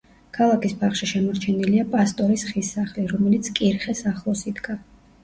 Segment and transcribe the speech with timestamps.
[0.35, 4.77] ქალაქის ბაღში შემორჩენილია პასტორის ხის სახლი, რომელიც კირხეს ახლოს იდგა.